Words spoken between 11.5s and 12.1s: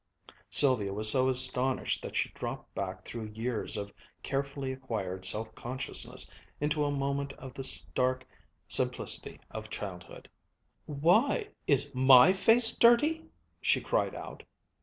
is